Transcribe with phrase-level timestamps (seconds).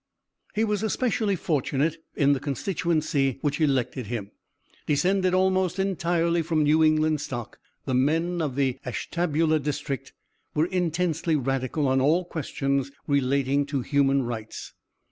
[0.55, 4.31] "He was especially fortunate in the constituency which elected him.
[4.87, 10.11] Descended almost entirely from New England stock, the men of the Ashtabula district
[10.55, 14.73] were intensely radical on all questions relating to human rights.